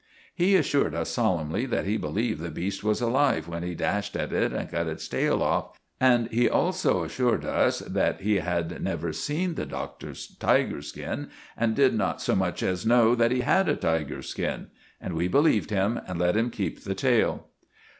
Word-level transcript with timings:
He 0.33 0.55
assured 0.55 0.95
us 0.95 1.11
solemnly 1.11 1.67
that 1.67 1.85
he 1.85 1.95
believed 1.95 2.41
the 2.41 2.49
beast 2.49 2.83
was 2.83 3.01
alive 3.01 3.47
when 3.47 3.61
he 3.61 3.75
dashed 3.75 4.15
at 4.15 4.33
it 4.33 4.51
and 4.51 4.67
cut 4.67 4.87
its 4.87 5.07
tail 5.07 5.43
off; 5.43 5.79
and 5.99 6.27
he 6.31 6.49
also 6.49 7.03
assured 7.03 7.45
us 7.45 7.81
that 7.81 8.21
he 8.21 8.37
had 8.37 8.81
never 8.81 9.13
seen 9.13 9.53
the 9.53 9.65
Doctor's 9.67 10.35
tiger's 10.37 10.87
skin, 10.87 11.29
and 11.55 11.75
did 11.75 11.93
not 11.93 12.19
so 12.19 12.35
much 12.35 12.63
as 12.63 12.83
know 12.83 13.13
that 13.13 13.29
he 13.29 13.41
had 13.41 13.69
a 13.69 13.75
tiger's 13.75 14.27
skin. 14.29 14.71
And 14.99 15.13
we 15.13 15.27
believed 15.27 15.69
him, 15.69 16.01
and 16.07 16.17
let 16.17 16.35
him 16.35 16.49
keep 16.49 16.83
the 16.83 16.95
tail. 16.95 17.49